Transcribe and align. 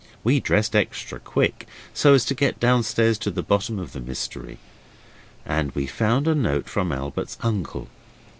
We 0.23 0.39
dressed 0.39 0.75
extra 0.75 1.19
quick, 1.19 1.67
so 1.93 2.15
as 2.15 2.25
to 2.25 2.33
get 2.33 2.59
downstairs 2.59 3.19
to 3.19 3.29
the 3.29 3.43
bottom 3.43 3.77
of 3.77 3.91
the 3.93 3.99
mystery. 4.01 4.57
And 5.45 5.69
we 5.75 5.85
found 5.85 6.27
a 6.27 6.33
note 6.33 6.67
from 6.67 6.91
Albert's 6.91 7.37
uncle. 7.41 7.87